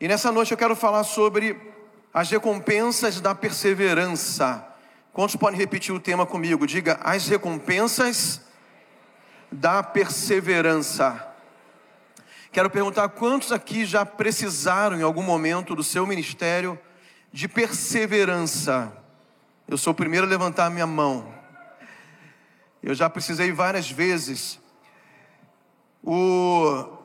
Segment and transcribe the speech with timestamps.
[0.00, 1.60] E nessa noite eu quero falar sobre
[2.14, 4.66] as recompensas da perseverança.
[5.12, 6.66] Quantos podem repetir o tema comigo?
[6.66, 8.40] Diga as recompensas
[9.52, 11.28] da perseverança.
[12.50, 16.78] Quero perguntar quantos aqui já precisaram em algum momento do seu ministério
[17.30, 18.90] de perseverança.
[19.68, 21.34] Eu sou o primeiro a levantar a minha mão.
[22.82, 24.58] Eu já precisei várias vezes.
[26.02, 26.99] O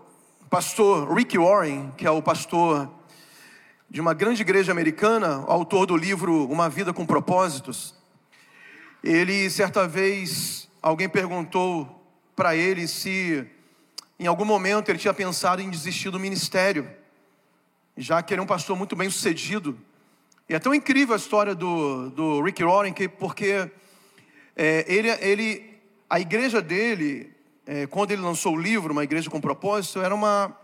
[0.55, 2.89] pastor Rick Warren, que é o pastor
[3.89, 7.93] de uma grande igreja americana, autor do livro Uma Vida com Propósitos,
[9.03, 13.45] ele certa vez alguém perguntou para ele se
[14.17, 16.89] em algum momento ele tinha pensado em desistir do ministério,
[17.97, 19.77] já que ele é um pastor muito bem sucedido.
[20.47, 23.69] E é tão incrível a história do, do Rick Warren, que, porque
[24.55, 27.34] é, ele, ele, a igreja dele
[27.65, 30.55] é, quando ele lançou o livro, Uma Igreja com Propósito, era uma,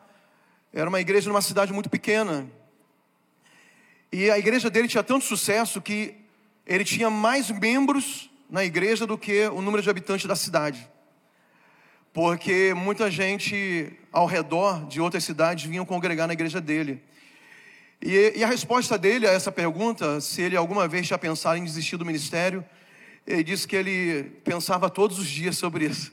[0.72, 2.48] era uma igreja numa cidade muito pequena.
[4.12, 6.16] E a igreja dele tinha tanto sucesso que
[6.66, 10.88] ele tinha mais membros na igreja do que o número de habitantes da cidade.
[12.14, 17.02] Porque muita gente ao redor de outras cidades vinham congregar na igreja dele.
[18.02, 21.64] E, e a resposta dele a essa pergunta, se ele alguma vez tinha pensado em
[21.64, 22.66] desistir do ministério,
[23.26, 26.12] ele disse que ele pensava todos os dias sobre isso.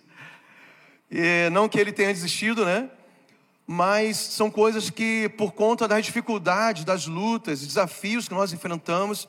[1.11, 2.91] E não que ele tenha desistido, né?
[3.67, 9.29] Mas são coisas que, por conta das dificuldades, das lutas, desafios que nós enfrentamos,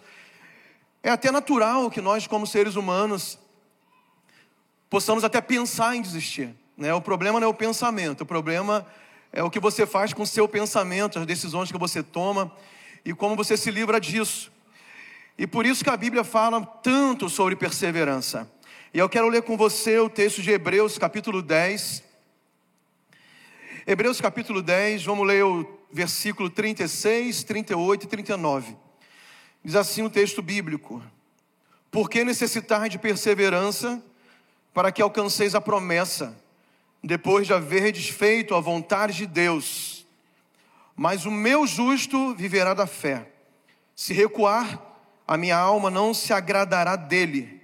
[1.02, 3.38] é até natural que nós, como seres humanos,
[4.90, 6.54] possamos até pensar em desistir.
[6.78, 6.94] Né?
[6.94, 8.86] O problema não é o pensamento, o problema
[9.32, 12.52] é o que você faz com o seu pensamento, as decisões que você toma
[13.06, 14.52] e como você se livra disso.
[15.38, 18.50] E por isso que a Bíblia fala tanto sobre perseverança.
[18.92, 22.04] E eu quero ler com você o texto de Hebreus, capítulo 10.
[23.86, 28.76] Hebreus, capítulo 10, vamos ler o versículo 36, 38 e 39.
[29.64, 31.04] Diz assim o texto bíblico:
[31.92, 34.04] Por que necessitar de perseverança
[34.74, 36.36] para que alcanceis a promessa,
[37.04, 40.04] depois de haver desfeito a vontade de Deus?
[40.96, 43.30] Mas o meu justo viverá da fé.
[43.96, 44.82] Se recuar,
[45.28, 47.59] a minha alma não se agradará dele.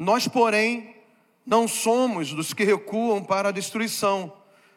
[0.00, 0.96] Nós, porém,
[1.44, 4.32] não somos dos que recuam para a destruição,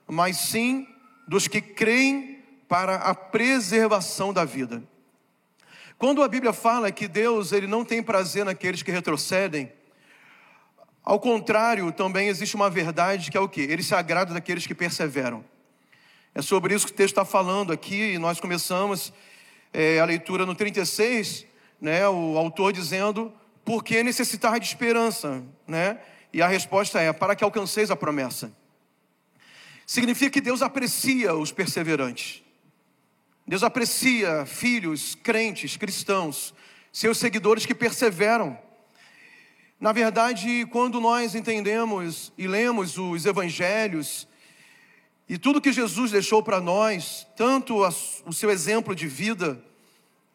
[0.05, 0.85] mas sim
[1.25, 4.83] dos que creem para a preservação da vida.
[5.97, 9.71] Quando a Bíblia fala que Deus ele não tem prazer naqueles que retrocedem,
[11.01, 13.61] ao contrário, também existe uma verdade que é o que?
[13.61, 15.41] Ele se agrada daqueles que perseveram.
[16.35, 19.13] É sobre isso que o texto está falando aqui, e nós começamos
[19.71, 21.45] é, a leitura no 36,
[21.79, 23.31] né, o autor dizendo
[23.63, 25.99] por que necessitar de esperança, né?
[26.31, 28.51] E a resposta é: para que alcanceis a promessa.
[29.85, 32.41] Significa que Deus aprecia os perseverantes.
[33.45, 36.53] Deus aprecia filhos, crentes, cristãos,
[36.91, 38.57] seus seguidores que perseveram.
[39.79, 44.27] Na verdade, quando nós entendemos e lemos os evangelhos
[45.27, 47.81] e tudo que Jesus deixou para nós, tanto
[48.25, 49.61] o seu exemplo de vida,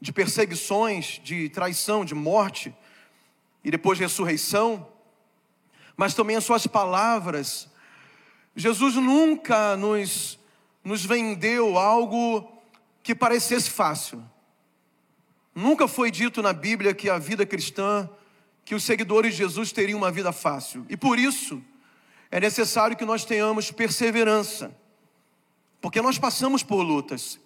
[0.01, 2.75] de perseguições, de traição, de morte,
[3.65, 4.89] e depois ressurreição,
[5.97, 7.69] mas também as suas palavras.
[8.55, 10.39] Jesus nunca nos,
[10.85, 12.53] nos vendeu algo
[13.03, 14.25] que parecesse fácil.
[15.55, 18.09] Nunca foi dito na Bíblia que a vida cristã,
[18.65, 20.87] que os seguidores de Jesus teriam uma vida fácil.
[20.89, 21.63] E por isso,
[22.31, 24.77] é necessário que nós tenhamos perseverança,
[25.81, 27.41] porque nós passamos por lutas.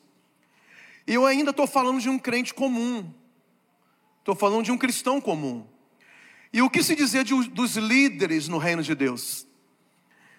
[1.07, 3.13] E eu ainda estou falando de um crente comum,
[4.19, 5.67] estou falando de um cristão comum.
[6.53, 9.47] E o que se dizer de, dos líderes no reino de Deus?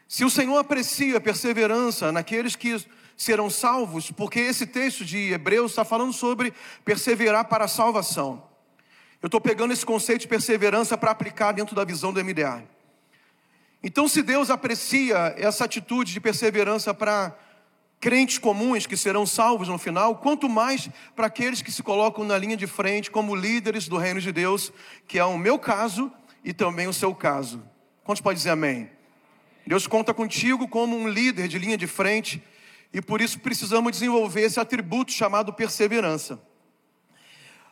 [0.08, 2.80] Se o Senhor aprecia a perseverança naqueles que
[3.18, 6.54] serão salvos, porque esse texto de Hebreus está falando sobre
[6.86, 8.48] perseverar para a salvação.
[9.22, 12.64] Eu estou pegando esse conceito de perseverança para aplicar dentro da visão do MDA.
[13.82, 17.38] Então, se Deus aprecia essa atitude de perseverança para
[18.04, 22.38] crentes comuns que serão salvos no final, quanto mais para aqueles que se colocam na
[22.38, 24.74] linha de frente como líderes do reino de Deus,
[25.08, 26.12] que é o meu caso
[26.44, 27.64] e também o seu caso.
[28.04, 28.90] Quantos podem dizer amém?
[29.66, 32.44] Deus conta contigo como um líder de linha de frente
[32.92, 36.40] E por isso precisamos desenvolver esse atributo chamado perseverança.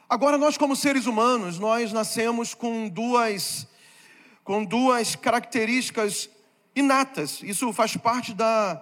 [0.10, 3.68] Agora, nós, como seres humanos, nós nascemos com duas,
[4.46, 6.30] com duas características
[6.74, 7.44] inatas.
[7.44, 8.82] Isso faz parte da,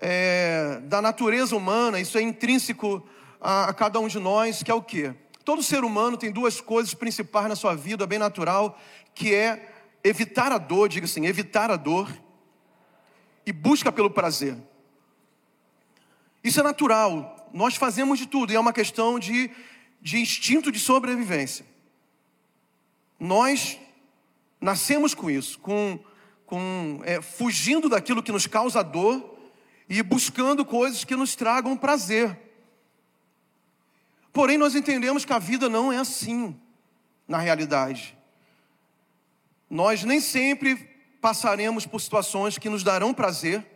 [0.00, 3.06] é, da natureza humana, isso é intrínseco
[3.40, 5.14] a, a cada um de nós, que é o quê?
[5.44, 8.78] Todo ser humano tem duas coisas principais na sua vida, bem natural,
[9.14, 12.10] que é evitar a dor, diga assim, evitar a dor
[13.44, 14.56] e busca pelo prazer.
[16.42, 19.50] Isso é natural, nós fazemos de tudo, e é uma questão de,
[20.00, 21.66] de instinto de sobrevivência.
[23.18, 23.78] Nós
[24.58, 25.98] nascemos com isso, com,
[26.46, 29.39] com é, fugindo daquilo que nos causa dor
[29.90, 32.38] e buscando coisas que nos tragam prazer.
[34.32, 36.56] Porém, nós entendemos que a vida não é assim,
[37.26, 38.16] na realidade.
[39.68, 40.88] Nós nem sempre
[41.20, 43.66] passaremos por situações que nos darão prazer,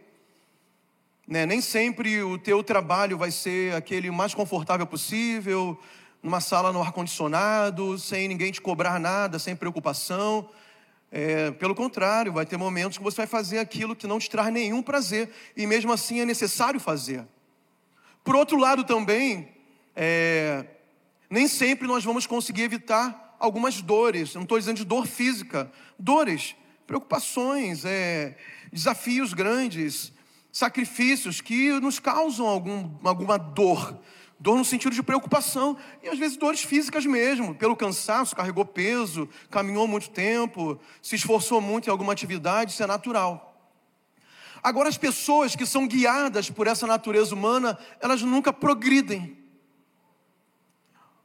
[1.27, 1.45] né?
[1.45, 5.77] nem sempre o teu trabalho vai ser aquele mais confortável possível,
[6.23, 10.49] numa sala no ar-condicionado, sem ninguém te cobrar nada, sem preocupação.
[11.17, 14.53] É, pelo contrário, vai ter momentos que você vai fazer aquilo que não te traz
[14.53, 17.25] nenhum prazer, e mesmo assim é necessário fazer.
[18.25, 19.49] Por outro lado, também,
[19.95, 20.67] é,
[21.31, 26.57] nem sempre nós vamos conseguir evitar algumas dores, não estou dizendo de dor física, dores,
[26.85, 28.37] preocupações, é,
[28.73, 30.13] desafios grandes,
[30.51, 34.01] sacrifícios que nos causam algum, alguma dor,
[34.45, 39.27] dor no sentido de preocupação, e às vezes dores físicas mesmo, pelo cansaço, carregou peso,
[39.51, 43.59] caminhou muito tempo, se esforçou muito em alguma atividade, isso é natural.
[44.63, 49.43] Agora, as pessoas que são guiadas por essa natureza humana, elas nunca progridem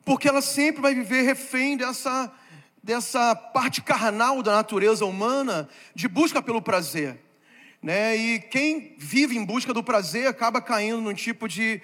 [0.05, 2.31] porque ela sempre vai viver refém dessa,
[2.81, 7.19] dessa parte carnal da natureza humana de busca pelo prazer.
[7.79, 8.15] Né?
[8.15, 11.81] E quem vive em busca do prazer acaba caindo num tipo de,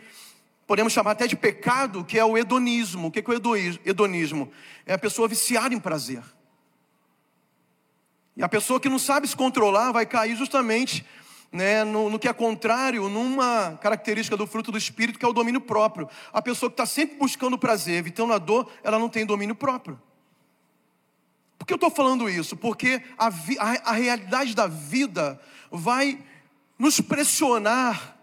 [0.68, 3.08] podemos chamar até de pecado, que é o hedonismo.
[3.08, 4.52] O que é o hedonismo?
[4.86, 6.24] É a pessoa viciada em prazer.
[8.36, 11.06] E a pessoa que não sabe se controlar vai cair justamente
[11.52, 15.34] né, no, no, que é contrário, numa característica do fruto do Espírito, que é o
[15.34, 16.10] domínio próprio.
[16.34, 20.00] A pessoa que está sempre buscando prazer, evitando a dor, ela não tem domínio próprio.
[21.58, 22.58] Por que eu estou falando isso?
[22.58, 25.40] Porque a, a, a realidade da vida
[25.72, 26.20] vai
[26.78, 28.18] nos pressionar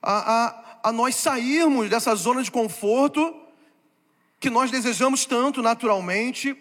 [0.00, 3.34] a, a, a nós sairmos dessa zona de conforto
[4.38, 6.54] que nós desejamos tanto naturalmente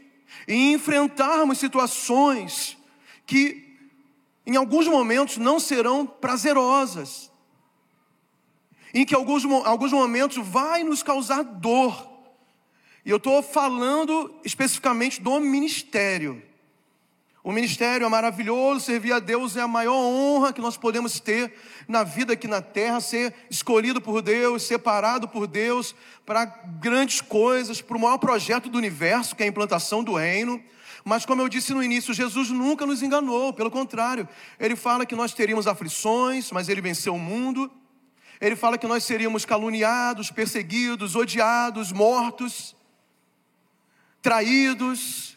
[0.48, 2.78] e enfrentarmos situações
[3.25, 3.78] que
[4.48, 7.30] em alguns momentos não serão prazerosas,
[8.94, 12.10] em que alguns, alguns momentos vai nos causar dor.
[13.06, 16.42] E eu estou falando especificamente do ministério.
[17.44, 21.54] O ministério é maravilhoso, servir a Deus é a maior honra que nós podemos ter
[21.90, 25.94] na vida aqui na terra, ser escolhido por Deus, separado por Deus
[26.25, 30.63] para grandes coisas, para o maior projeto do universo, que é a implantação do reino.
[31.04, 34.25] Mas, como eu disse no início, Jesus nunca nos enganou, pelo contrário,
[34.57, 37.69] ele fala que nós teríamos aflições, mas ele venceu o mundo.
[38.39, 42.74] Ele fala que nós seríamos caluniados, perseguidos, odiados, mortos,
[44.22, 45.33] traídos.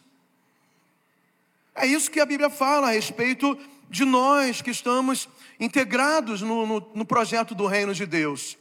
[1.76, 3.56] É isso que a Bíblia fala a respeito
[3.90, 5.28] de nós que estamos
[5.60, 8.56] integrados no, no, no projeto do reino de Deus.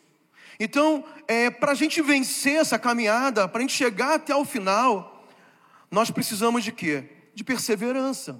[0.60, 5.26] Então, é, para a gente vencer essa caminhada, para a gente chegar até o final,
[5.90, 7.10] nós precisamos de quê?
[7.34, 8.40] De perseverança.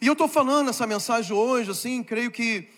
[0.00, 2.68] E eu estou falando essa mensagem hoje, assim, creio que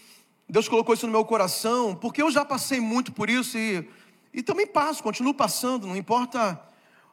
[0.49, 3.89] Deus colocou isso no meu coração, porque eu já passei muito por isso e,
[4.33, 6.61] e também passo, continuo passando, não importa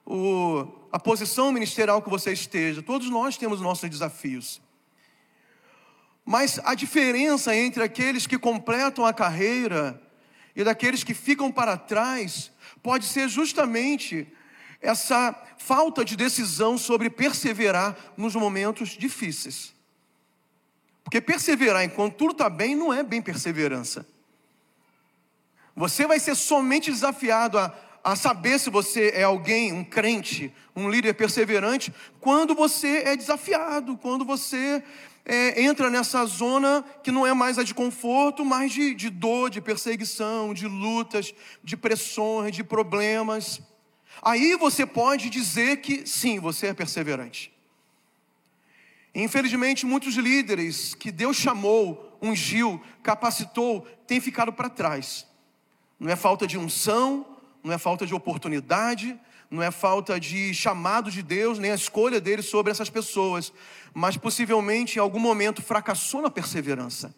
[0.06, 4.62] o, a posição ministerial que você esteja, todos nós temos nossos desafios.
[6.26, 10.02] Mas a diferença entre aqueles que completam a carreira
[10.56, 12.52] e daqueles que ficam para trás
[12.84, 14.28] pode ser justamente
[14.82, 19.74] essa falta de decisão sobre perseverar nos momentos difíceis.
[21.04, 24.06] Porque perseverar enquanto tudo está bem não é bem perseverança.
[25.76, 30.90] Você vai ser somente desafiado a, a saber se você é alguém, um crente, um
[30.90, 34.84] líder perseverante, quando você é desafiado, quando você
[35.26, 39.50] é, entra nessa zona que não é mais a de conforto, mas de, de dor,
[39.50, 43.62] de perseguição, de lutas, de pressões, de problemas.
[44.22, 47.52] Aí você pode dizer que sim, você é perseverante.
[49.14, 55.28] Infelizmente, muitos líderes que Deus chamou, ungiu, capacitou, têm ficado para trás.
[56.00, 57.26] Não é falta de unção,
[57.64, 62.22] não é falta de oportunidade, não é falta de chamado de Deus, nem a escolha
[62.22, 63.52] dele sobre essas pessoas,
[63.94, 67.14] mas possivelmente em algum momento fracassou na perseverança.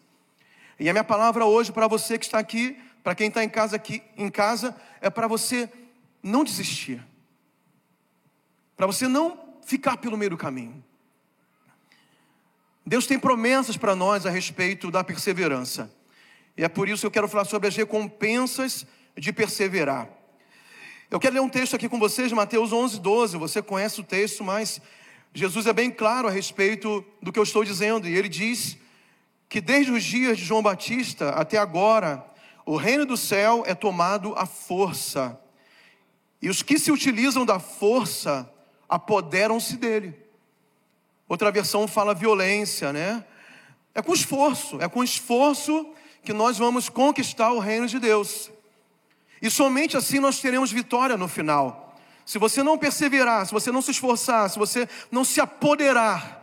[0.78, 3.76] E a minha palavra hoje para você que está aqui, para quem está em casa
[3.76, 5.70] aqui em casa, é para você
[6.22, 7.04] não desistir.
[8.76, 10.82] Para você não ficar pelo meio do caminho.
[12.84, 15.90] Deus tem promessas para nós a respeito da perseverança.
[16.56, 18.86] E é por isso que eu quero falar sobre as recompensas
[19.16, 20.08] de perseverar.
[21.14, 23.36] Eu quero ler um texto aqui com vocês, Mateus 11, 12.
[23.36, 24.80] Você conhece o texto, mas
[25.32, 28.08] Jesus é bem claro a respeito do que eu estou dizendo.
[28.08, 28.76] E ele diz
[29.48, 32.26] que desde os dias de João Batista até agora,
[32.66, 35.38] o reino do céu é tomado à força.
[36.42, 38.52] E os que se utilizam da força
[38.88, 40.18] apoderam-se dele.
[41.28, 43.24] Outra versão fala violência, né?
[43.94, 45.94] É com esforço, é com esforço
[46.24, 48.50] que nós vamos conquistar o reino de Deus.
[49.40, 51.96] E somente assim nós teremos vitória no final.
[52.24, 56.42] Se você não perseverar, se você não se esforçar, se você não se apoderar,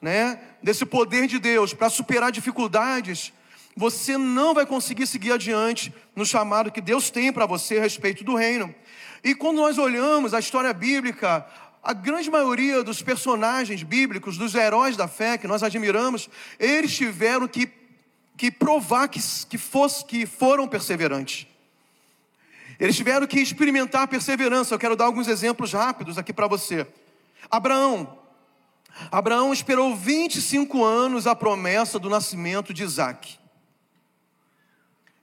[0.00, 3.32] né, desse poder de Deus para superar dificuldades,
[3.76, 8.24] você não vai conseguir seguir adiante no chamado que Deus tem para você a respeito
[8.24, 8.74] do reino.
[9.22, 11.46] E quando nós olhamos a história bíblica,
[11.82, 16.28] a grande maioria dos personagens bíblicos, dos heróis da fé que nós admiramos,
[16.58, 17.70] eles tiveram que,
[18.36, 21.46] que provar que, que, fosse, que foram perseverantes.
[22.80, 24.74] Eles tiveram que experimentar perseverança.
[24.74, 26.86] Eu quero dar alguns exemplos rápidos aqui para você.
[27.50, 28.18] Abraão.
[29.12, 33.38] Abraão esperou 25 anos a promessa do nascimento de Isaac.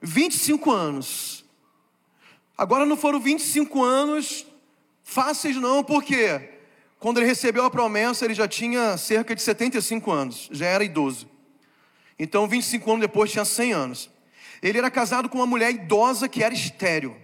[0.00, 1.44] 25 anos.
[2.56, 4.46] Agora não foram 25 anos
[5.02, 6.50] fáceis, não, porque
[7.00, 11.28] quando ele recebeu a promessa, ele já tinha cerca de 75 anos, já era idoso.
[12.18, 14.10] Então, 25 anos depois, tinha 100 anos.
[14.62, 17.16] Ele era casado com uma mulher idosa que era estéril.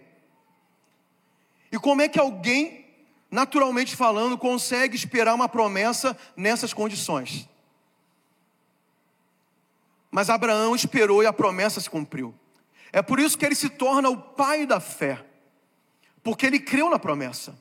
[1.74, 2.86] E como é que alguém,
[3.28, 7.48] naturalmente falando, consegue esperar uma promessa nessas condições?
[10.08, 12.32] Mas Abraão esperou e a promessa se cumpriu.
[12.92, 15.26] É por isso que ele se torna o pai da fé,
[16.22, 17.58] porque ele creu na promessa.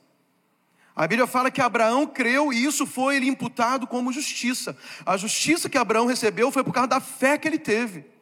[0.94, 4.78] A Bíblia fala que Abraão creu e isso foi lhe imputado como justiça.
[5.04, 8.13] A justiça que Abraão recebeu foi por causa da fé que ele teve.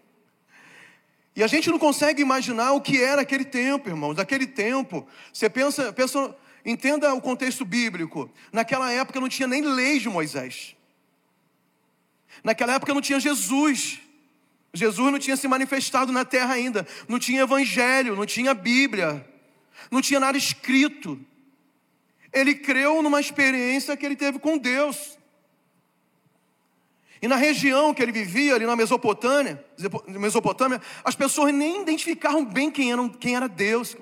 [1.35, 4.17] E a gente não consegue imaginar o que era aquele tempo, irmãos.
[4.17, 8.31] Naquele tempo, você pensa, pensa, entenda o contexto bíblico.
[8.53, 10.77] Naquela época não tinha nem lei de Moisés.
[12.45, 13.99] Naquela época não tinha Jesus.
[14.75, 16.87] Jesus não tinha se manifestado na terra ainda.
[17.09, 19.27] Não tinha evangelho, não tinha Bíblia.
[19.91, 21.19] Não tinha nada escrito.
[22.31, 25.19] Ele creu numa experiência que ele teve com Deus.
[27.23, 29.64] E na região que ele vivia, ali na Mesopotâmia,
[30.09, 33.97] Mesopotâmia as pessoas nem identificavam bem quem, eram, quem era Deus.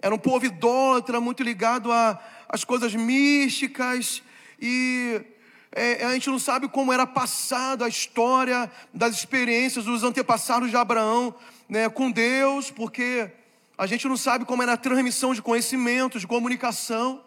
[0.00, 1.90] Era um povo idólatra, muito ligado
[2.48, 4.22] às coisas místicas,
[4.58, 5.20] e
[5.70, 10.76] é, a gente não sabe como era passada a história das experiências dos antepassados de
[10.76, 11.34] Abraão
[11.68, 13.30] né, com Deus, porque
[13.76, 17.22] a gente não sabe como era a transmissão de conhecimento, de comunicação.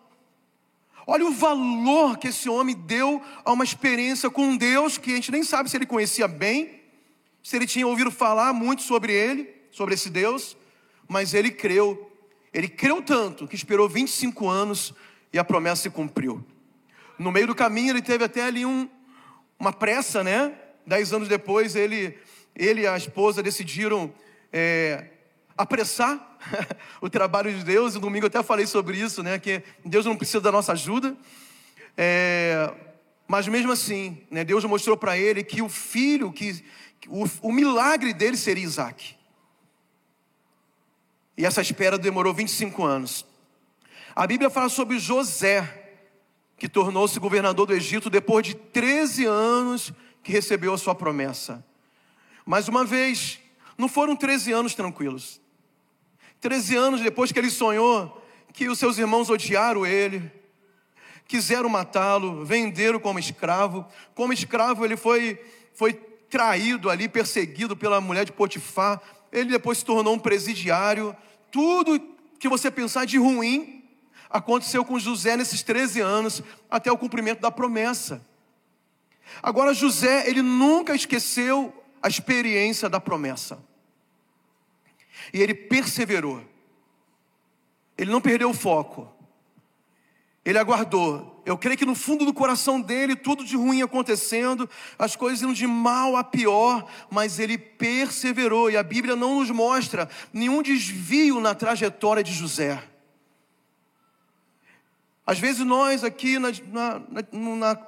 [1.08, 5.32] Olha o valor que esse homem deu a uma experiência com Deus que a gente
[5.32, 6.82] nem sabe se ele conhecia bem,
[7.44, 10.58] se ele tinha ouvido falar muito sobre ele, sobre esse Deus,
[11.08, 12.12] mas ele creu.
[12.52, 14.94] Ele creu tanto que esperou 25 anos
[15.32, 16.44] e a promessa se cumpriu.
[17.20, 18.90] No meio do caminho ele teve até ali um,
[19.60, 20.54] uma pressa, né?
[20.88, 22.18] Dez anos depois ele,
[22.56, 24.14] ele e a esposa decidiram
[24.52, 25.10] é,
[25.58, 26.38] apressar
[27.02, 27.96] o trabalho de Deus.
[27.96, 29.40] No domingo eu até falei sobre isso, né?
[29.40, 31.16] Que Deus não precisa da nossa ajuda.
[31.98, 32.74] É,
[33.28, 36.64] mas mesmo assim, né, Deus mostrou para ele que o filho, que
[37.08, 39.16] o, o milagre dele seria Isaac.
[41.38, 43.26] E essa espera demorou 25 anos.
[44.16, 45.98] A Bíblia fala sobre José,
[46.58, 49.92] que tornou-se governador do Egito depois de 13 anos
[50.24, 51.66] que recebeu a sua promessa.
[52.46, 53.40] Mais uma vez,
[53.78, 55.42] não foram 13 anos tranquilos.
[56.46, 58.22] Treze anos depois que ele sonhou
[58.54, 60.32] que os seus irmãos odiaram ele,
[61.28, 63.84] quiseram matá-lo, venderam como escravo.
[64.14, 65.94] Como escravo, ele foi, foi
[66.30, 69.02] traído ali, perseguido pela mulher de Potifar.
[69.32, 71.18] Ele depois se tornou um presidiário.
[71.52, 72.00] Tudo
[72.38, 73.84] que você pensar de ruim
[74.30, 78.24] aconteceu com José nesses 13 anos, até o cumprimento da promessa.
[79.42, 81.74] Agora, José, ele nunca esqueceu
[82.04, 83.58] a experiência da promessa.
[85.34, 86.44] E ele perseverou.
[87.98, 89.12] Ele não perdeu o foco.
[90.44, 91.42] Ele aguardou.
[91.44, 95.54] Eu creio que no fundo do coração dele, tudo de ruim acontecendo, as coisas indo
[95.54, 98.70] de mal a pior, mas ele perseverou.
[98.70, 102.84] E a Bíblia não nos mostra nenhum desvio na trajetória de José.
[105.26, 107.02] Às vezes nós aqui na, na,
[107.32, 107.88] na,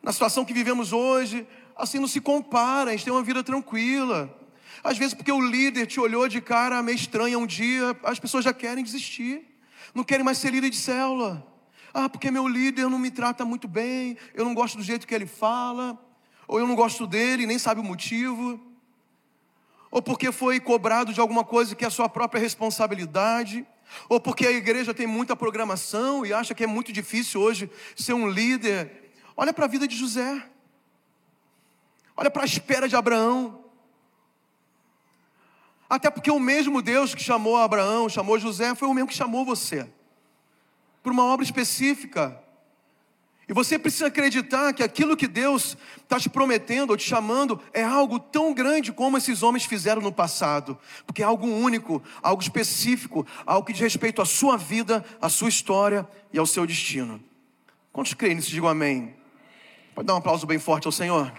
[0.00, 1.44] na situação que vivemos hoje,
[1.76, 4.37] assim não se compara, a gente tem uma vida tranquila.
[4.88, 8.42] Às vezes, porque o líder te olhou de cara meio estranha um dia, as pessoas
[8.42, 9.44] já querem desistir,
[9.94, 11.46] não querem mais ser líder de célula.
[11.92, 15.14] Ah, porque meu líder não me trata muito bem, eu não gosto do jeito que
[15.14, 16.02] ele fala,
[16.46, 18.58] ou eu não gosto dele, nem sabe o motivo,
[19.90, 23.66] ou porque foi cobrado de alguma coisa que é sua própria responsabilidade,
[24.08, 28.14] ou porque a igreja tem muita programação e acha que é muito difícil hoje ser
[28.14, 29.12] um líder.
[29.36, 30.42] Olha para a vida de José,
[32.16, 33.67] olha para a espera de Abraão.
[35.88, 39.44] Até porque o mesmo Deus que chamou Abraão, chamou José, foi o mesmo que chamou
[39.44, 39.88] você
[41.08, 42.38] por uma obra específica.
[43.48, 47.82] E você precisa acreditar que aquilo que Deus está te prometendo ou te chamando é
[47.82, 53.26] algo tão grande como esses homens fizeram no passado, porque é algo único, algo específico,
[53.46, 57.24] algo que diz respeito à sua vida, à sua história e ao seu destino.
[57.90, 58.50] Quantos creem nisso?
[58.50, 59.14] Digam amém.
[59.94, 61.32] Pode dar um aplauso bem forte ao Senhor.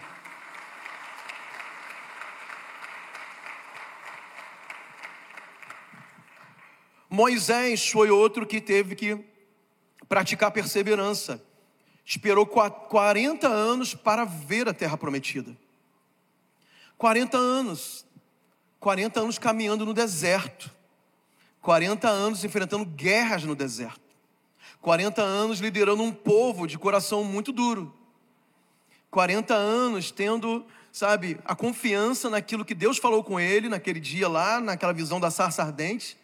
[7.10, 9.18] Moisés foi outro que teve que
[10.08, 11.44] praticar perseverança.
[12.06, 15.56] Esperou 40 anos para ver a terra prometida.
[16.98, 18.06] 40 anos.
[18.80, 20.72] 40 anos caminhando no deserto.
[21.62, 24.02] 40 anos enfrentando guerras no deserto.
[24.82, 27.94] 40 anos liderando um povo de coração muito duro.
[29.12, 34.62] 40 anos tendo, sabe, a confiança naquilo que Deus falou com ele naquele dia lá,
[34.62, 36.18] naquela visão da sarça ardente.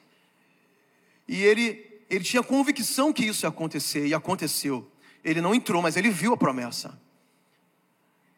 [1.27, 4.89] E ele ele tinha convicção que isso ia acontecer, e aconteceu.
[5.23, 6.99] Ele não entrou, mas ele viu a promessa.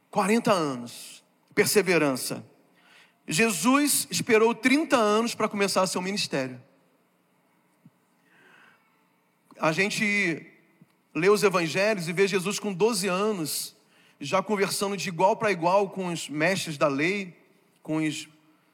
[0.09, 2.45] 40 anos, perseverança.
[3.27, 6.61] Jesus esperou 30 anos para começar seu ministério.
[9.59, 10.45] A gente
[11.13, 13.75] lê os evangelhos e vê Jesus com 12 anos,
[14.19, 17.35] já conversando de igual para igual com os mestres da lei,
[17.83, 18.29] com os,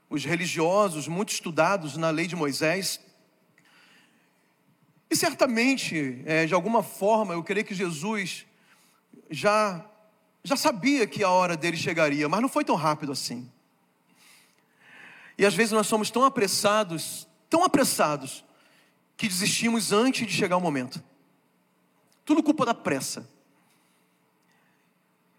[0.10, 3.00] os religiosos, muito estudados na lei de Moisés.
[5.14, 8.48] E certamente, é, de alguma forma, eu creio que Jesus
[9.30, 9.86] já,
[10.44, 13.48] já sabia que a hora dele chegaria, mas não foi tão rápido assim.
[15.38, 18.44] E às vezes nós somos tão apressados, tão apressados,
[19.16, 21.00] que desistimos antes de chegar o momento.
[22.26, 23.30] Tudo culpa da pressa.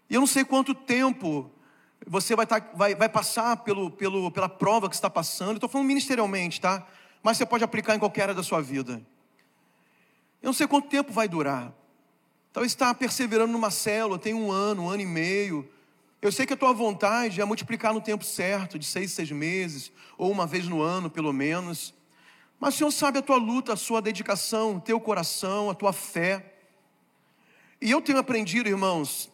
[0.09, 1.51] E eu não sei quanto tempo
[2.07, 5.55] você vai, tá, vai, vai passar pelo, pelo, pela prova que está passando.
[5.55, 6.87] Estou falando ministerialmente, tá?
[7.21, 9.05] Mas você pode aplicar em qualquer área da sua vida.
[10.45, 11.73] Eu não sei quanto tempo vai durar.
[12.53, 15.67] Talvez está perseverando numa célula, tem um ano, um ano e meio.
[16.21, 19.91] Eu sei que a tua vontade é multiplicar no tempo certo, de seis, seis meses,
[20.19, 21.95] ou uma vez no ano, pelo menos.
[22.59, 25.91] Mas o Senhor sabe a tua luta, a sua dedicação, o teu coração, a tua
[25.91, 26.53] fé.
[27.81, 29.31] E eu tenho aprendido, irmãos,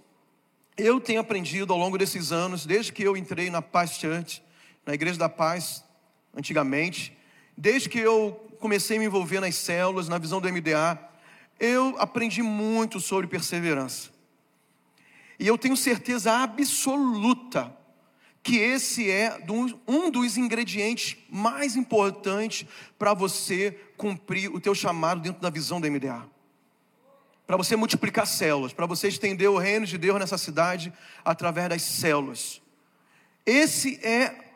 [0.78, 4.42] eu tenho aprendido ao longo desses anos, desde que eu entrei na Paz Church,
[4.86, 5.84] na Igreja da Paz,
[6.34, 7.18] antigamente,
[7.62, 11.00] desde que eu comecei a me envolver nas células, na visão do MDA,
[11.60, 14.10] eu aprendi muito sobre perseverança.
[15.40, 17.72] E eu tenho certeza absoluta
[18.42, 19.40] que esse é
[19.88, 25.90] um dos ingredientes mais importantes para você cumprir o teu chamado dentro da visão do
[25.90, 26.28] MDA.
[27.46, 30.92] Para você multiplicar células, para você estender o reino de Deus nessa cidade
[31.24, 32.60] através das células.
[33.46, 34.51] Esse é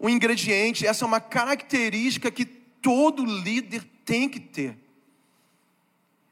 [0.00, 4.76] um ingrediente, essa é uma característica que todo líder tem que ter.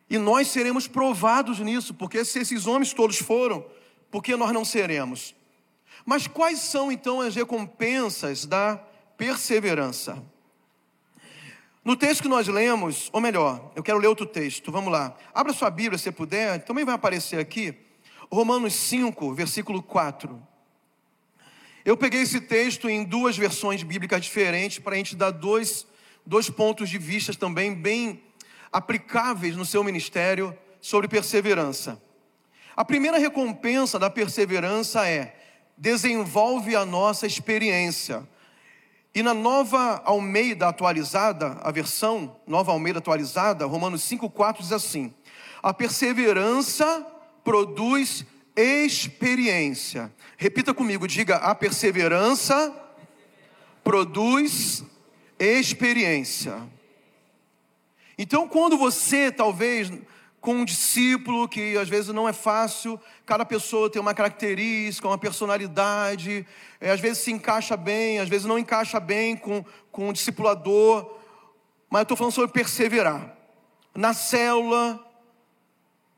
[0.08, 3.66] E nós seremos provados nisso, porque se esses homens todos foram,
[4.10, 5.34] por que nós não seremos?
[6.04, 8.76] Mas quais são então as recompensas da
[9.16, 10.22] perseverança?
[11.84, 15.16] No texto que nós lemos, ou melhor, eu quero ler outro texto, vamos lá.
[15.34, 17.74] Abra sua Bíblia se puder, também vai aparecer aqui,
[18.30, 20.40] Romanos 5, versículo 4.
[21.86, 25.86] Eu peguei esse texto em duas versões bíblicas diferentes para a gente dar dois
[26.26, 28.24] dois pontos de vista também bem
[28.72, 32.02] aplicáveis no seu ministério sobre perseverança.
[32.76, 35.36] A primeira recompensa da perseverança é
[35.78, 38.28] desenvolve a nossa experiência.
[39.14, 45.14] E na nova Almeida atualizada, a versão nova Almeida atualizada, Romanos 5,4 diz assim:
[45.62, 47.06] A perseverança
[47.44, 50.12] produz experiência.
[50.36, 52.74] Repita comigo, diga: a perseverança
[53.84, 54.82] produz
[55.38, 56.60] experiência.
[58.18, 59.92] Então, quando você, talvez,
[60.40, 65.18] com um discípulo, que às vezes não é fácil, cada pessoa tem uma característica, uma
[65.18, 66.46] personalidade,
[66.80, 71.18] é, às vezes se encaixa bem, às vezes não encaixa bem com, com o discipulador,
[71.90, 73.36] mas eu estou falando sobre perseverar.
[73.94, 75.05] Na célula,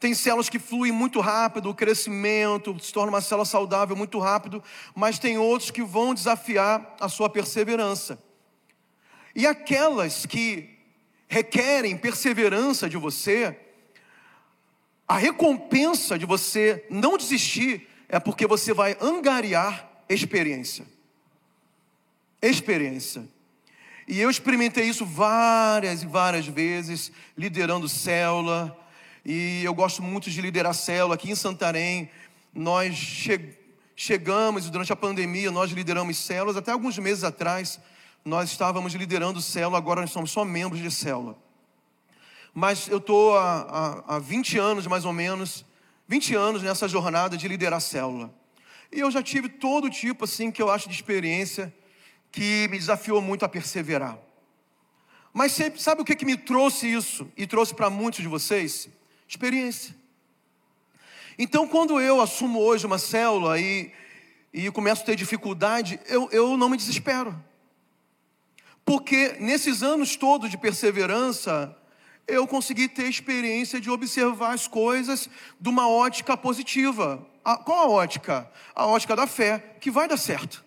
[0.00, 4.62] Tem células que fluem muito rápido, o crescimento se torna uma célula saudável muito rápido,
[4.94, 8.22] mas tem outros que vão desafiar a sua perseverança.
[9.34, 10.78] E aquelas que
[11.26, 13.58] requerem perseverança de você,
[15.06, 20.86] a recompensa de você não desistir é porque você vai angariar experiência.
[22.40, 23.28] Experiência.
[24.06, 28.78] E eu experimentei isso várias e várias vezes, liderando célula,
[29.28, 32.10] e eu gosto muito de liderar célula aqui em Santarém.
[32.54, 33.58] Nós che
[33.94, 37.78] chegamos durante a pandemia, nós lideramos células, até alguns meses atrás,
[38.24, 41.36] nós estávamos liderando célula, agora nós somos só membros de célula
[42.54, 45.64] mas eu estou há, há, há 20 anos mais ou menos,
[46.08, 48.34] 20 anos nessa jornada de liderar célula.
[48.90, 51.72] E eu já tive todo tipo assim que eu acho de experiência
[52.32, 54.18] que me desafiou muito a perseverar.
[55.32, 58.88] Mas sempre, sabe o que, que me trouxe isso e trouxe para muitos de vocês?
[59.28, 59.94] Experiência.
[61.38, 63.92] Então, quando eu assumo hoje uma célula e,
[64.52, 67.38] e começo a ter dificuldade, eu, eu não me desespero.
[68.84, 71.76] Porque nesses anos todos de perseverança,
[72.26, 75.28] eu consegui ter experiência de observar as coisas
[75.60, 77.24] de uma ótica positiva.
[77.44, 78.50] A, qual a ótica?
[78.74, 80.64] A ótica da fé, que vai dar certo.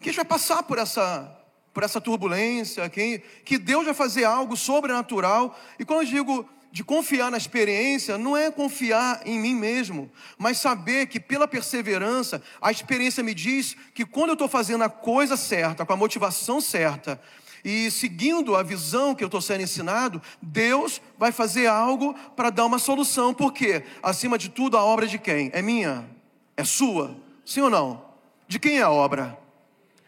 [0.00, 1.35] Que a gente vai passar por essa,
[1.76, 5.54] por essa turbulência, que, que Deus vai fazer algo sobrenatural.
[5.78, 10.56] E quando eu digo de confiar na experiência, não é confiar em mim mesmo, mas
[10.56, 15.36] saber que pela perseverança, a experiência me diz que quando eu estou fazendo a coisa
[15.36, 17.20] certa, com a motivação certa,
[17.62, 22.64] e seguindo a visão que eu estou sendo ensinado, Deus vai fazer algo para dar
[22.64, 25.50] uma solução, porque, acima de tudo, a obra de quem?
[25.52, 26.08] É minha?
[26.56, 27.14] É sua?
[27.44, 28.02] Sim ou não?
[28.48, 29.38] De quem é a obra?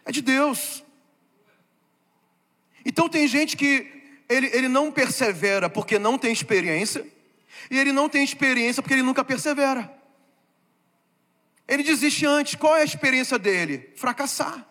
[0.03, 0.83] É de Deus.
[2.89, 3.87] Então tem gente que
[4.27, 7.05] ele, ele não persevera porque não tem experiência,
[7.71, 9.91] e ele não tem experiência porque ele nunca persevera.
[11.67, 12.55] Ele desiste antes.
[12.55, 13.91] Qual é a experiência dele?
[13.95, 14.69] Fracassar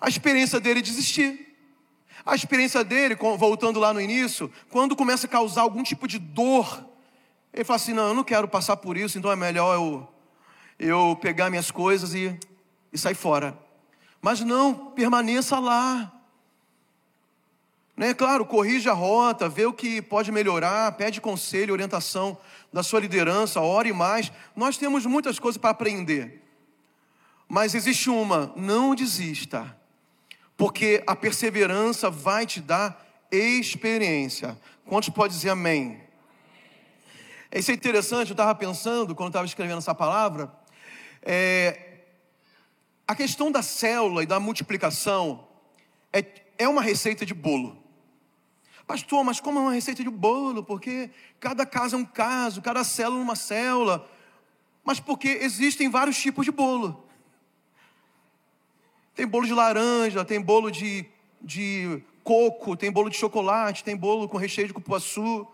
[0.00, 1.46] a experiência dele é desistir.
[2.24, 6.86] A experiência dele, voltando lá no início, quando começa a causar algum tipo de dor,
[7.52, 10.08] ele fala assim: Não, eu não quero passar por isso, então é melhor eu,
[10.78, 12.38] eu pegar minhas coisas e,
[12.92, 13.58] e sair fora.
[14.22, 16.12] Mas não, permaneça lá.
[18.00, 18.14] Né?
[18.14, 22.38] Claro, corrija a rota, vê o que pode melhorar, pede conselho, orientação
[22.72, 24.32] da sua liderança, ore mais.
[24.56, 26.42] Nós temos muitas coisas para aprender.
[27.46, 29.76] Mas existe uma: não desista
[30.56, 34.58] porque a perseverança vai te dar experiência.
[34.86, 36.00] Quantos pode dizer amém?
[37.52, 40.50] Isso é interessante, eu estava pensando, quando estava escrevendo essa palavra,
[41.20, 41.98] é,
[43.06, 45.46] a questão da célula e da multiplicação
[46.10, 46.24] é,
[46.56, 47.79] é uma receita de bolo.
[48.90, 50.64] Pastor, mas como é uma receita de bolo?
[50.64, 54.10] Porque cada caso é um caso, cada célula é uma célula.
[54.82, 57.00] Mas porque existem vários tipos de bolo.
[59.14, 61.06] Tem bolo de laranja, tem bolo de,
[61.40, 65.46] de coco, tem bolo de chocolate, tem bolo com recheio de cupuaçu.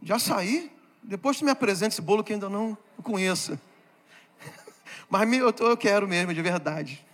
[0.00, 0.72] De açaí?
[1.02, 3.60] Depois tu me apresenta esse bolo que ainda não conheço.
[5.10, 7.04] Mas eu, eu quero mesmo, de verdade.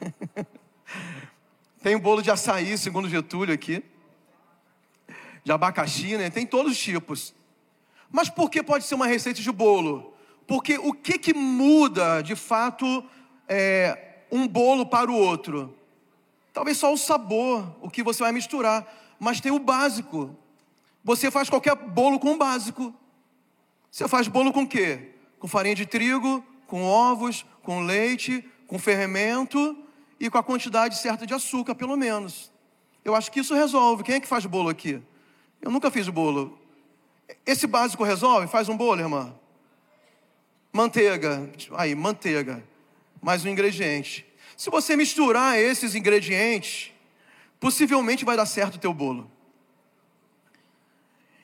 [1.83, 3.83] tem bolo de açaí, segundo Getúlio aqui.
[5.45, 6.31] De abacaxi, né?
[6.31, 7.35] Tem todos os tipos.
[8.11, 10.15] Mas por que pode ser uma receita de bolo?
[10.47, 13.05] Porque o que, que muda, de fato,
[13.49, 15.77] é, um bolo para o outro.
[16.53, 18.87] Talvez só o sabor, o que você vai misturar,
[19.19, 20.37] mas tem o básico.
[21.05, 22.95] Você faz qualquer bolo com o básico.
[23.91, 25.11] Você faz bolo com o quê?
[25.39, 29.77] Com farinha de trigo, com ovos, com leite, com fermento
[30.19, 32.51] e com a quantidade certa de açúcar, pelo menos.
[33.05, 34.03] Eu acho que isso resolve.
[34.03, 35.03] Quem é que faz bolo aqui?
[35.63, 36.59] Eu nunca fiz bolo.
[37.47, 38.49] Esse básico resolve?
[38.49, 39.35] Faz um bolo, irmã.
[40.73, 41.51] Manteiga.
[41.73, 42.63] Aí, manteiga
[43.23, 44.27] mais um ingrediente.
[44.57, 46.93] Se você misturar esses ingredientes,
[47.61, 49.31] possivelmente vai dar certo o teu bolo.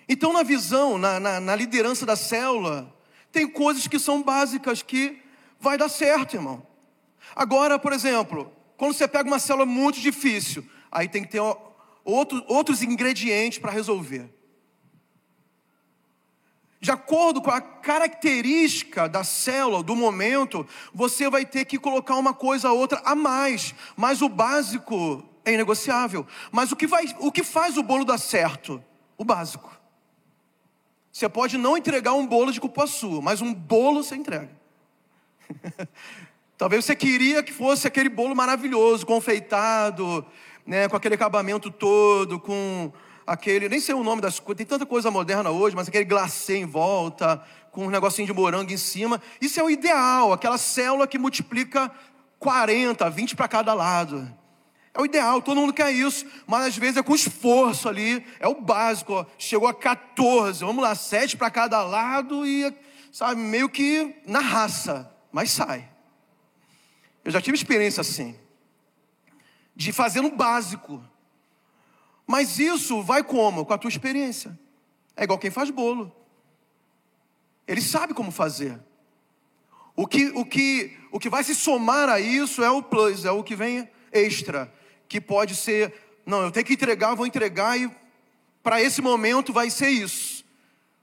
[0.08, 2.92] Então, na visão, na, na, na, liderança da célula,
[3.30, 5.22] tem coisas que são básicas que
[5.60, 6.66] vai dar certo, irmão.
[7.36, 11.42] Agora, por exemplo, quando você pega uma célula muito difícil, aí tem que ter
[12.12, 14.30] outro, outros ingredientes para resolver
[16.80, 22.32] de acordo com a característica da célula, do momento, você vai ter que colocar uma
[22.32, 26.26] coisa ou outra a mais, mas o básico é inegociável.
[26.52, 28.82] Mas o que, vai, o que faz o bolo dar certo?
[29.16, 29.76] O básico.
[31.10, 34.50] Você pode não entregar um bolo de cupuaçu, mas um bolo você entrega.
[36.56, 40.24] Talvez você queria que fosse aquele bolo maravilhoso, confeitado,
[40.68, 42.92] né, com aquele acabamento todo, com
[43.26, 46.58] aquele, nem sei o nome das coisas, tem tanta coisa moderna hoje, mas aquele glacê
[46.58, 49.18] em volta, com um negocinho de morango em cima.
[49.40, 51.90] Isso é o ideal, aquela célula que multiplica
[52.38, 54.30] 40, 20 para cada lado.
[54.92, 58.46] É o ideal, todo mundo quer isso, mas às vezes é com esforço ali, é
[58.46, 59.14] o básico.
[59.14, 59.26] Ó.
[59.38, 62.70] Chegou a 14, vamos lá, 7 para cada lado e,
[63.10, 65.88] sabe, meio que na raça, mas sai.
[67.24, 68.36] Eu já tive experiência assim,
[69.78, 71.00] de fazer no básico.
[72.26, 73.64] Mas isso vai como?
[73.64, 74.58] Com a tua experiência.
[75.16, 76.12] É igual quem faz bolo.
[77.64, 78.76] Ele sabe como fazer.
[79.94, 83.30] O que, o que, o que vai se somar a isso é o plus, é
[83.30, 84.72] o que vem extra,
[85.08, 85.94] que pode ser,
[86.26, 87.88] não, eu tenho que entregar, vou entregar e
[88.62, 90.44] para esse momento vai ser isso.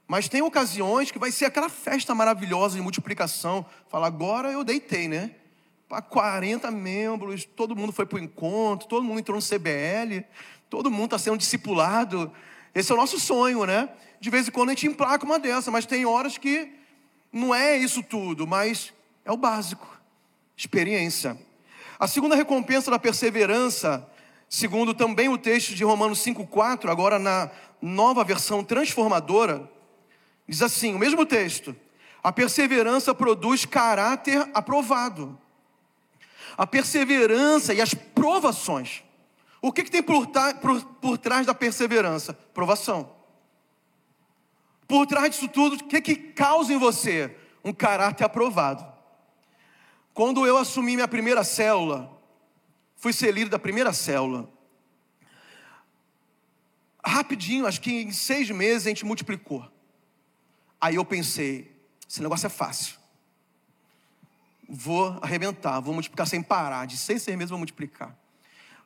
[0.06, 3.64] Mas tem ocasiões que vai ser aquela festa maravilhosa de multiplicação.
[3.88, 5.34] Fala, agora eu deitei, né?
[5.88, 10.24] Para 40 membros, todo mundo foi para o encontro, todo mundo entrou no CBL,
[10.68, 12.32] todo mundo está sendo discipulado.
[12.74, 13.88] Esse é o nosso sonho, né?
[14.20, 16.72] De vez em quando a gente emplaca uma dessa, mas tem horas que
[17.32, 18.92] não é isso tudo, mas
[19.24, 19.96] é o básico
[20.56, 21.38] experiência.
[21.98, 24.08] A segunda recompensa da perseverança,
[24.48, 29.70] segundo também o texto de Romanos 5,4, agora na nova versão transformadora,
[30.48, 31.76] diz assim: o mesmo texto.
[32.22, 35.38] A perseverança produz caráter aprovado.
[36.56, 39.02] A perseverança e as provações.
[39.60, 40.26] O que, que tem por,
[40.60, 42.32] por, por trás da perseverança?
[42.32, 43.14] Provação.
[44.86, 47.36] Por trás disso tudo, o que, que causa em você?
[47.64, 48.86] Um caráter aprovado.
[50.14, 52.10] Quando eu assumi minha primeira célula,
[52.96, 54.48] fui ser líder da primeira célula.
[57.04, 59.68] Rapidinho, acho que em seis meses a gente multiplicou.
[60.80, 61.76] Aí eu pensei,
[62.08, 62.96] esse negócio é fácil.
[64.68, 66.86] Vou arrebentar, vou multiplicar sem parar.
[66.86, 68.16] De seis, seis meses vou multiplicar.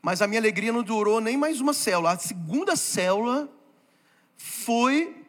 [0.03, 2.13] Mas a minha alegria não durou nem mais uma célula.
[2.13, 3.49] A segunda célula
[4.37, 5.25] foi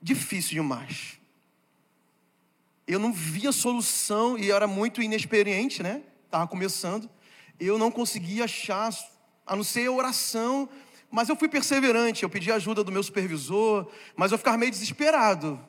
[0.00, 1.18] difícil demais.
[2.86, 6.02] Eu não via solução e era muito inexperiente, né?
[6.24, 7.08] Estava começando.
[7.58, 8.92] Eu não conseguia achar,
[9.46, 10.68] a não ser a oração,
[11.10, 12.22] mas eu fui perseverante.
[12.22, 15.60] Eu pedi ajuda do meu supervisor, mas eu ficava meio desesperado.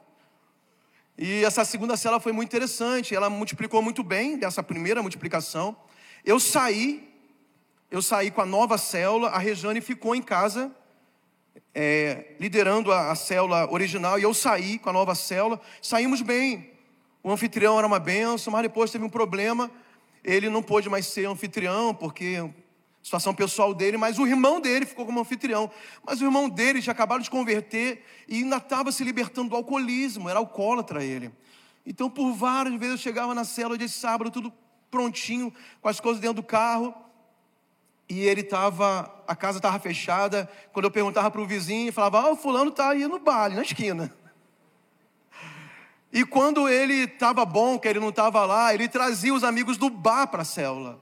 [1.23, 3.13] E essa segunda cela foi muito interessante.
[3.13, 5.77] Ela multiplicou muito bem dessa primeira multiplicação.
[6.25, 7.13] Eu saí,
[7.91, 9.29] eu saí com a nova célula.
[9.29, 10.75] A Rejane ficou em casa
[11.75, 15.61] é, liderando a, a célula original e eu saí com a nova célula.
[15.79, 16.71] Saímos bem.
[17.21, 19.69] O anfitrião era uma benção, mas depois teve um problema.
[20.23, 22.49] Ele não pôde mais ser anfitrião, porque
[23.01, 25.69] situação pessoal dele, mas o irmão dele ficou como anfitrião.
[26.05, 30.29] Mas o irmão dele tinha acabado de converter e ainda estava se libertando do alcoolismo,
[30.29, 31.31] era alcoólatra ele.
[31.85, 34.53] Então, por várias vezes eu chegava na célula de sábado, tudo
[34.89, 36.93] prontinho, com as coisas dentro do carro
[38.11, 40.49] e ele estava, a casa estava fechada.
[40.73, 43.61] Quando eu perguntava para o vizinho, falava: Ah, o fulano está aí no baile, na
[43.61, 44.13] esquina.
[46.11, 49.89] E quando ele estava bom, que ele não estava lá, ele trazia os amigos do
[49.89, 51.01] bar para a célula.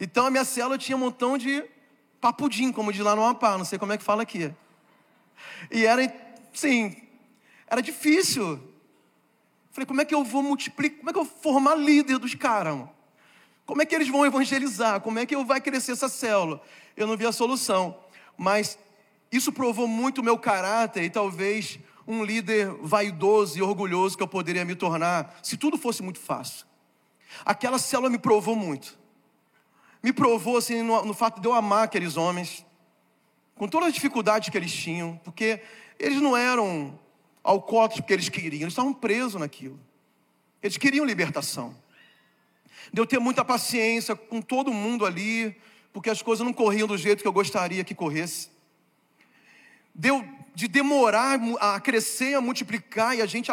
[0.00, 1.64] Então a minha célula tinha um montão de
[2.20, 4.52] papudim, como de lá no Amapá, não sei como é que fala aqui.
[5.70, 6.02] E era,
[6.52, 6.96] sim,
[7.66, 8.60] era difícil.
[9.70, 12.34] Falei, como é que eu vou multiplicar, como é que eu vou formar líder dos
[12.34, 12.88] caras?
[13.64, 15.00] Como é que eles vão evangelizar?
[15.00, 16.60] Como é que eu vai crescer essa célula?
[16.96, 17.98] Eu não vi a solução.
[18.36, 18.78] Mas
[19.30, 24.28] isso provou muito o meu caráter e talvez um líder vaidoso e orgulhoso que eu
[24.28, 26.66] poderia me tornar se tudo fosse muito fácil.
[27.44, 28.98] Aquela célula me provou muito.
[30.02, 32.66] Me provou assim no, no fato de eu amar aqueles homens,
[33.54, 35.62] com todas as dificuldades que eles tinham, porque
[35.98, 36.98] eles não eram
[37.44, 39.78] alcoólatras porque eles queriam, eles estavam presos naquilo.
[40.62, 41.76] Eles queriam libertação
[42.92, 45.56] de eu ter muita paciência com todo mundo ali,
[45.92, 48.50] porque as coisas não corriam do jeito que eu gostaria que corresse.
[49.94, 53.50] Deu de demorar a crescer, a multiplicar e a gente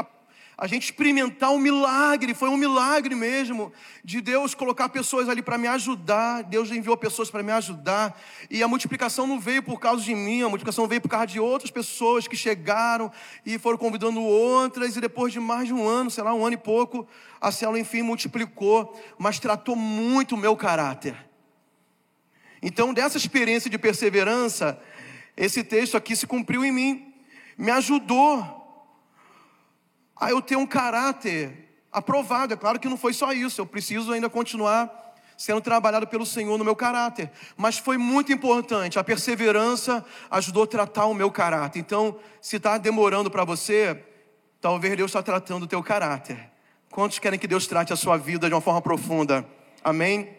[0.61, 3.71] a gente experimentar um milagre, foi um milagre mesmo,
[4.03, 8.61] de Deus colocar pessoas ali para me ajudar, Deus enviou pessoas para me ajudar, e
[8.61, 11.71] a multiplicação não veio por causa de mim, a multiplicação veio por causa de outras
[11.71, 13.09] pessoas que chegaram
[13.45, 16.55] e foram convidando outras, e depois de mais de um ano, sei lá, um ano
[16.55, 17.07] e pouco,
[17.39, 21.15] a célula enfim multiplicou, mas tratou muito o meu caráter.
[22.61, 24.77] Então, dessa experiência de perseverança,
[25.37, 27.13] esse texto aqui se cumpriu em mim,
[27.57, 28.58] me ajudou
[30.19, 32.53] a eu ter um caráter aprovado.
[32.53, 34.99] É claro que não foi só isso, eu preciso ainda continuar
[35.37, 37.31] sendo trabalhado pelo Senhor no meu caráter.
[37.55, 41.79] Mas foi muito importante, a perseverança ajudou a tratar o meu caráter.
[41.79, 44.03] Então, se está demorando para você,
[44.59, 46.51] talvez Deus está tratando o teu caráter.
[46.91, 49.47] Quantos querem que Deus trate a sua vida de uma forma profunda?
[49.81, 50.37] Amém?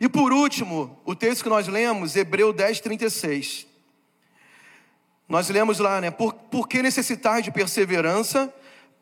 [0.00, 3.66] E por último, o texto que nós lemos, Hebreu 10, 36.
[5.28, 6.10] Nós lemos lá, né?
[6.10, 8.52] Por, por que necessitar de perseverança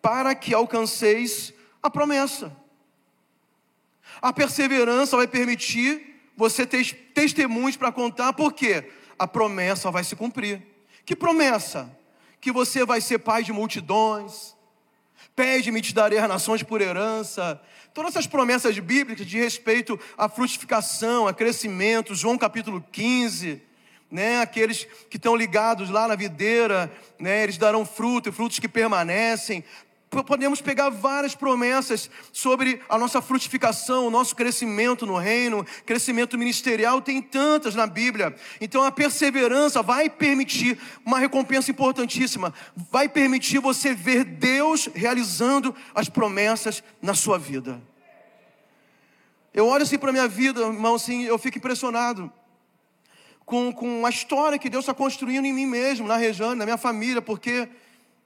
[0.01, 2.57] para que alcanceis a promessa?
[4.21, 8.91] A perseverança vai permitir você ter testemunhos para contar, por quê?
[9.19, 10.63] A promessa vai se cumprir.
[11.05, 11.91] Que promessa?
[12.41, 14.55] Que você vai ser pai de multidões,
[15.37, 17.61] pede-me te darei as nações por herança.
[17.93, 23.63] Todas essas promessas bíblicas de respeito à frutificação, a crescimento, João capítulo 15,
[24.11, 24.41] né?
[24.41, 27.43] Aqueles que estão ligados lá na videira, né?
[27.43, 29.65] Eles darão fruto, frutos que permanecem.
[30.11, 37.01] Podemos pegar várias promessas sobre a nossa frutificação, o nosso crescimento no reino, crescimento ministerial,
[37.01, 38.35] tem tantas na Bíblia.
[38.61, 46.09] Então a perseverança vai permitir uma recompensa importantíssima, vai permitir você ver Deus realizando as
[46.09, 47.81] promessas na sua vida.
[49.55, 52.33] Eu olho assim para a minha vida, irmão, assim, eu fico impressionado
[53.47, 56.79] com, com a história que Deus está construindo em mim mesmo, na região, na minha
[56.79, 57.69] família, porque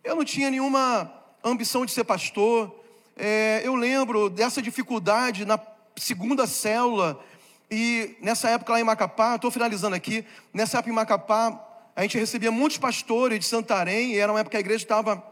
[0.03, 2.75] eu não tinha nenhuma ambição de ser pastor.
[3.17, 5.61] É, eu lembro dessa dificuldade na
[5.97, 7.23] segunda célula,
[7.71, 11.61] e nessa época lá em Macapá, estou finalizando aqui, nessa época em Macapá,
[11.95, 15.23] a gente recebia muitos pastores de Santarém, e era uma época que a igreja estava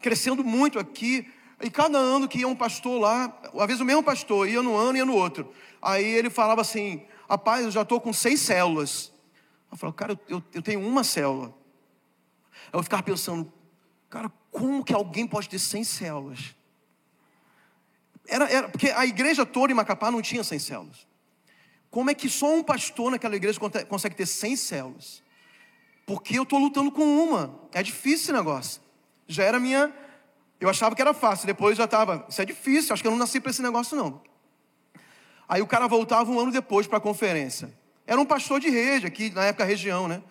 [0.00, 4.02] crescendo muito aqui, e cada ano que ia um pastor lá, às vezes o mesmo
[4.02, 5.52] pastor, ia no ano e ia no outro.
[5.82, 9.12] Aí ele falava assim: Rapaz, eu já estou com seis células.
[9.70, 11.54] Eu falava, cara, eu, eu tenho uma célula.
[12.72, 13.52] Aí eu ficava pensando,
[14.08, 16.54] cara, como que alguém pode ter 100 células?
[18.26, 21.06] Era, era, porque a igreja toda em Macapá não tinha 100 células.
[21.90, 25.22] Como é que só um pastor naquela igreja consegue ter 100 células?
[26.06, 27.58] Porque eu estou lutando com uma.
[27.72, 28.80] É difícil esse negócio.
[29.26, 29.92] Já era minha.
[30.60, 32.26] Eu achava que era fácil, depois já estava.
[32.28, 34.20] Isso é difícil, acho que eu não nasci para esse negócio, não.
[35.48, 37.72] Aí o cara voltava um ano depois para a conferência.
[38.06, 40.22] Era um pastor de rede, aqui na época região, né?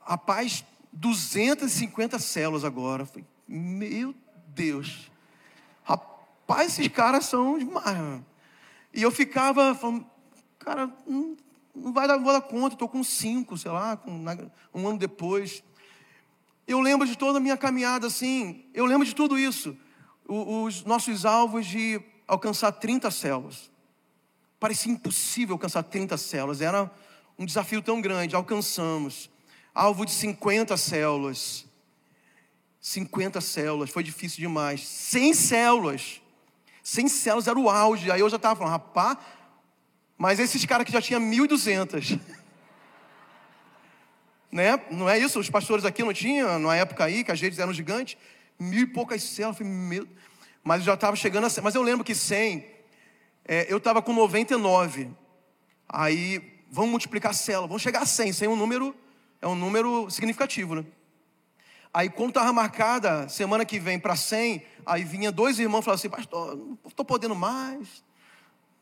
[0.00, 3.04] Rapaz, 250 células agora.
[3.04, 4.14] Falei, meu
[4.48, 5.10] Deus.
[5.82, 8.22] Rapaz, esses caras são demais.
[8.92, 10.06] E eu ficava falando,
[10.58, 11.36] cara, não,
[11.74, 14.24] não vai dar, vou dar conta, estou com cinco, sei lá, com,
[14.72, 15.64] um ano depois.
[16.66, 19.76] Eu lembro de toda a minha caminhada assim, eu lembro de tudo isso.
[20.26, 23.70] os nossos alvos de alcançar 30 células.
[24.60, 26.90] Parecia impossível alcançar 30 células, era
[27.36, 28.36] um desafio tão grande.
[28.36, 29.28] Alcançamos.
[29.74, 31.66] Alvo de 50 células.
[32.80, 34.86] 50 células, foi difícil demais.
[34.86, 36.20] 100 células.
[36.82, 38.10] 100 células era o auge.
[38.10, 39.18] Aí eu já estava falando, rapaz,
[40.16, 42.20] mas esses caras que já tinham 1.200.
[44.52, 44.80] né?
[44.90, 45.40] Não é isso?
[45.40, 48.16] Os pastores aqui não tinham, na época aí, que as redes eram gigantes,
[48.58, 49.58] mil e poucas células.
[49.60, 50.06] Meu...
[50.62, 51.64] Mas eu já estava chegando a 100.
[51.64, 52.74] Mas eu lembro que 100
[53.46, 55.10] é, eu estava com 99.
[55.88, 58.32] Aí, vamos multiplicar a célula, vamos chegar a 100.
[58.32, 58.94] 100 é um número,
[59.44, 60.84] é um número significativo, né?
[61.92, 66.00] Aí, quando estava marcada, semana que vem para 100, aí vinha dois irmãos e falavam
[66.00, 68.02] assim: Pastor, não estou podendo mais,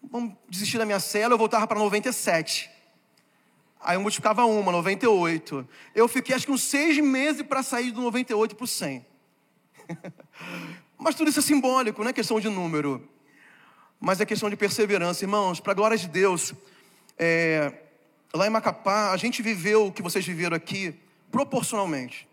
[0.03, 1.35] vamos desistir da minha célula.
[1.35, 2.71] Eu voltava para 97.
[3.81, 5.69] Aí eu multiplicava uma, 98.
[5.95, 9.05] Eu fiquei acho que uns seis meses para sair do 98 para o 100.
[10.97, 13.09] Mas tudo isso é simbólico, não é questão de número
[14.05, 15.23] mas é questão de perseverança.
[15.23, 16.53] Irmãos, para a glória de Deus,
[17.17, 17.73] é,
[18.35, 20.99] lá em Macapá, a gente viveu o que vocês viveram aqui
[21.31, 22.29] proporcionalmente.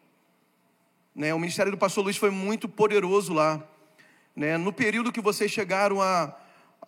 [1.14, 1.34] Né?
[1.34, 3.62] O ministério do pastor Luiz foi muito poderoso lá.
[4.36, 4.58] Né?
[4.58, 6.34] No período que vocês chegaram a,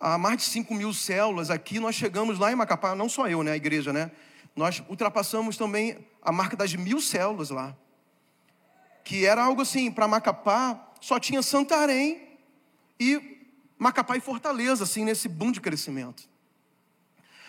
[0.00, 3.42] a mais de 5 mil células aqui, nós chegamos lá em Macapá, não só eu,
[3.42, 4.10] né, a igreja, né?
[4.56, 7.76] Nós ultrapassamos também a marca das mil células lá.
[9.04, 12.38] Que era algo assim, para Macapá, só tinha Santarém
[12.98, 13.40] e
[13.78, 16.28] Macapá e Fortaleza, assim, nesse boom de crescimento.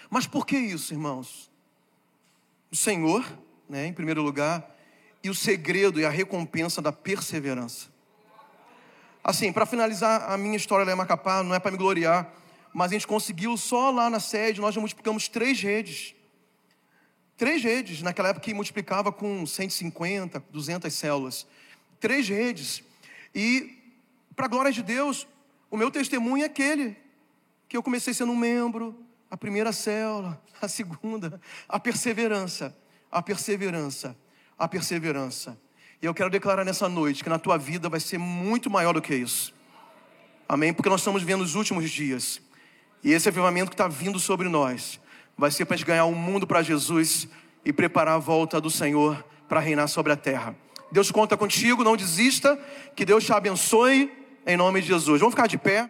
[0.10, 1.52] Mas por que isso, irmãos?
[2.73, 3.23] O Senhor,
[3.69, 4.75] né, em primeiro lugar,
[5.23, 7.88] e o segredo e a recompensa da perseverança.
[9.23, 12.33] Assim, para finalizar a minha história lá em Macapá, não é para me gloriar,
[12.73, 16.15] mas a gente conseguiu só lá na sede, nós já multiplicamos três redes.
[17.37, 21.45] Três redes, naquela época que multiplicava com 150, 200 células.
[22.00, 22.81] Três redes.
[23.35, 23.77] E,
[24.35, 25.27] para a glória de Deus,
[25.69, 26.98] o meu testemunho é aquele
[27.69, 28.98] que eu comecei sendo um membro,
[29.34, 32.77] a primeira célula, a segunda, a perseverança,
[33.12, 34.15] a perseverança,
[34.60, 35.60] a perseverança.
[36.00, 39.02] E eu quero declarar nessa noite que na tua vida vai ser muito maior do
[39.02, 39.52] que isso.
[40.48, 40.71] Amém?
[40.71, 42.40] Porque nós estamos vendo os últimos dias.
[43.04, 45.00] E esse avivamento que está vindo sobre nós
[45.36, 47.27] vai ser para a gente ganhar o um mundo para Jesus
[47.65, 50.56] e preparar a volta do Senhor para reinar sobre a terra.
[50.92, 52.56] Deus conta contigo, não desista,
[52.96, 54.12] que Deus te abençoe
[54.46, 55.19] em nome de Jesus.
[55.19, 55.81] Vamos ficar de pé.